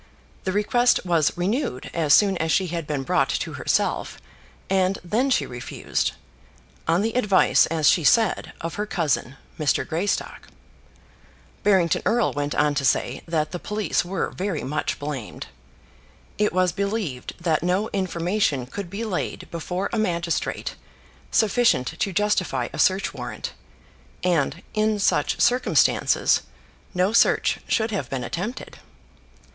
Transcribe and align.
The 0.45 0.51
request 0.51 1.05
was 1.05 1.37
renewed 1.37 1.91
as 1.93 2.11
soon 2.15 2.35
as 2.37 2.51
she 2.51 2.65
had 2.69 2.87
been 2.87 3.03
brought 3.03 3.29
to 3.29 3.53
herself; 3.53 4.19
and 4.67 4.97
then 5.03 5.29
she 5.29 5.45
refused, 5.45 6.13
on 6.87 7.03
the 7.03 7.13
advice, 7.15 7.67
as 7.67 7.87
she 7.87 8.03
said, 8.03 8.51
of 8.61 8.73
her 8.81 8.87
cousin, 8.87 9.35
Mr. 9.59 9.87
Greystock. 9.87 10.47
Barrington 11.61 12.01
Erle 12.03 12.33
went 12.33 12.55
on 12.55 12.73
to 12.73 12.83
say 12.83 13.21
that 13.27 13.51
the 13.51 13.59
police 13.59 14.03
were 14.03 14.31
very 14.31 14.63
much 14.63 14.97
blamed. 14.97 15.45
It 16.39 16.51
was 16.51 16.71
believed 16.71 17.35
that 17.39 17.61
no 17.61 17.87
information 17.89 18.65
could 18.65 18.89
be 18.89 19.03
laid 19.05 19.47
before 19.51 19.87
a 19.93 19.99
magistrate 19.99 20.73
sufficient 21.29 21.85
to 21.99 22.11
justify 22.11 22.69
a 22.73 22.79
search 22.79 23.13
warrant; 23.13 23.53
and, 24.23 24.63
in 24.73 24.97
such 24.97 25.39
circumstances, 25.39 26.41
no 26.95 27.13
search 27.13 27.59
should 27.67 27.91
have 27.91 28.09
been 28.09 28.23
attempted. 28.23 28.79